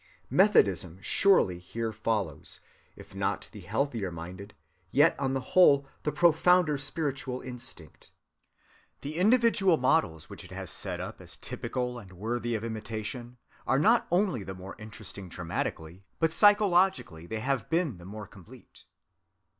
Methodism 0.31 0.97
surely 1.03 1.59
here 1.59 1.91
follows, 1.91 2.59
if 2.95 3.13
not 3.13 3.49
the 3.51 3.61
healthier‐minded, 3.61 4.53
yet 4.89 5.15
on 5.19 5.35
the 5.35 5.53
whole 5.53 5.85
the 6.01 6.11
profounder 6.11 6.75
spiritual 6.79 7.39
instinct. 7.41 8.09
The 9.01 9.17
individual 9.17 9.77
models 9.77 10.27
which 10.27 10.43
it 10.43 10.49
has 10.49 10.71
set 10.71 10.99
up 10.99 11.21
as 11.21 11.37
typical 11.37 11.99
and 11.99 12.13
worthy 12.13 12.55
of 12.55 12.63
imitation 12.63 13.37
are 13.67 13.77
not 13.77 14.07
only 14.09 14.41
the 14.43 14.55
more 14.55 14.75
interesting 14.79 15.29
dramatically, 15.29 16.03
but 16.17 16.31
psychologically 16.31 17.27
they 17.27 17.37
have 17.41 17.69
been 17.69 17.99
the 17.99 18.05
more 18.05 18.25
complete. 18.25 18.85